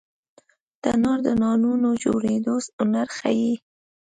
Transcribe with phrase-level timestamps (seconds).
[0.81, 3.53] تنور د نانونو جوړېدو هنر ښيي